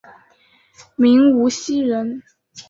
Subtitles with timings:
[0.95, 2.23] 明无锡人。